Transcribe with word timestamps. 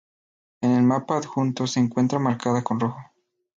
En 0.61 0.71
el 0.71 0.81
mapa 0.81 1.17
adjunto 1.17 1.67
se 1.67 1.79
encuentra 1.79 2.17
marcada 2.17 2.63
con 2.63 2.79
rojo. 2.79 2.99